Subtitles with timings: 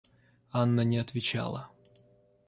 [0.51, 1.69] Анна не отвечала.